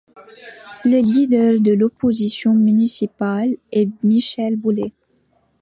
Le 0.83 0.99
leader 0.99 1.59
de 1.59 1.73
l'opposition 1.73 2.55
municipale 2.55 3.55
est 3.71 3.87
Michel 4.03 4.55
Boulet. 4.55 4.93